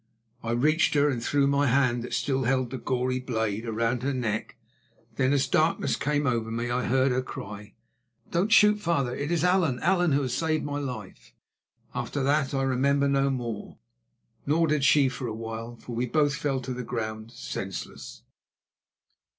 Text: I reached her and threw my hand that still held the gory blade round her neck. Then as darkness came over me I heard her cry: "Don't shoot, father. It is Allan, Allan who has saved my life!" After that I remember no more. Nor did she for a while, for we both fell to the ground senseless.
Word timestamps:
I 0.41 0.53
reached 0.53 0.95
her 0.95 1.09
and 1.11 1.21
threw 1.23 1.45
my 1.45 1.67
hand 1.67 2.01
that 2.01 2.15
still 2.15 2.45
held 2.45 2.71
the 2.71 2.79
gory 2.79 3.19
blade 3.19 3.67
round 3.67 4.01
her 4.01 4.15
neck. 4.15 4.55
Then 5.17 5.31
as 5.31 5.47
darkness 5.47 5.95
came 5.95 6.25
over 6.25 6.49
me 6.49 6.71
I 6.71 6.85
heard 6.85 7.11
her 7.11 7.21
cry: 7.21 7.75
"Don't 8.31 8.51
shoot, 8.51 8.79
father. 8.79 9.15
It 9.15 9.29
is 9.29 9.43
Allan, 9.43 9.79
Allan 9.81 10.13
who 10.13 10.23
has 10.23 10.33
saved 10.33 10.63
my 10.65 10.79
life!" 10.79 11.35
After 11.93 12.23
that 12.23 12.51
I 12.51 12.63
remember 12.63 13.07
no 13.07 13.29
more. 13.29 13.77
Nor 14.47 14.65
did 14.65 14.83
she 14.83 15.07
for 15.07 15.27
a 15.27 15.35
while, 15.35 15.75
for 15.75 15.95
we 15.95 16.07
both 16.07 16.33
fell 16.33 16.61
to 16.61 16.73
the 16.73 16.81
ground 16.81 17.31
senseless. 17.31 18.23